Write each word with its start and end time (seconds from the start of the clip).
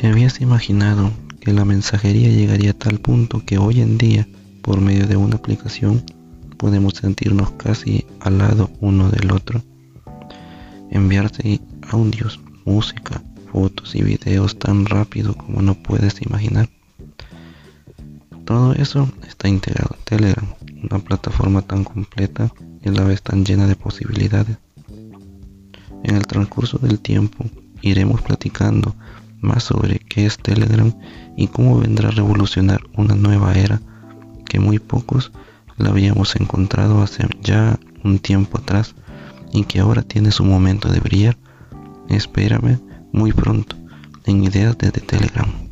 ¿Te 0.00 0.06
habías 0.06 0.40
imaginado 0.40 1.10
que 1.42 1.52
la 1.52 1.66
mensajería 1.66 2.30
llegaría 2.30 2.70
a 2.70 2.78
tal 2.78 3.00
punto 3.00 3.44
que 3.44 3.58
hoy 3.58 3.82
en 3.82 3.98
día, 3.98 4.26
por 4.62 4.80
medio 4.80 5.06
de 5.06 5.16
una 5.16 5.36
aplicación, 5.36 6.02
podemos 6.56 6.94
sentirnos 6.94 7.50
casi 7.50 8.06
al 8.18 8.38
lado 8.38 8.70
uno 8.80 9.10
del 9.10 9.30
otro? 9.30 9.62
Enviarse 10.90 11.60
audios, 11.90 12.40
música, 12.64 13.22
fotos 13.52 13.94
y 13.94 14.02
videos 14.02 14.58
tan 14.58 14.86
rápido 14.86 15.34
como 15.34 15.60
no 15.60 15.74
puedes 15.74 16.22
imaginar. 16.22 16.70
Todo 18.46 18.72
eso 18.72 19.06
está 19.28 19.50
integrado 19.50 19.96
en 19.98 20.04
Telegram, 20.04 20.46
una 20.82 20.98
plataforma 21.00 21.60
tan 21.60 21.84
completa 21.84 22.50
y 22.82 22.88
a 22.88 22.92
la 22.92 23.04
vez 23.04 23.20
tan 23.20 23.44
llena 23.44 23.66
de 23.66 23.76
posibilidades. 23.76 24.56
En 26.04 26.16
el 26.16 26.26
transcurso 26.26 26.78
del 26.78 27.00
tiempo 27.00 27.44
iremos 27.82 28.22
platicando 28.22 28.96
más 29.40 29.64
sobre 29.64 29.98
qué 29.98 30.26
es 30.26 30.38
Telegram 30.38 30.92
y 31.36 31.48
cómo 31.48 31.78
vendrá 31.78 32.08
a 32.08 32.12
revolucionar 32.12 32.80
una 32.96 33.14
nueva 33.14 33.54
era 33.54 33.80
que 34.46 34.60
muy 34.60 34.78
pocos 34.78 35.32
la 35.76 35.90
habíamos 35.90 36.36
encontrado 36.36 37.02
hace 37.02 37.26
ya 37.42 37.78
un 38.04 38.18
tiempo 38.18 38.58
atrás 38.58 38.94
y 39.52 39.64
que 39.64 39.80
ahora 39.80 40.02
tiene 40.02 40.30
su 40.30 40.44
momento 40.44 40.90
de 40.90 41.00
brillar. 41.00 41.36
Espérame 42.08 42.78
muy 43.12 43.32
pronto 43.32 43.76
en 44.26 44.44
ideas 44.44 44.76
desde 44.76 45.00
Telegram. 45.00 45.69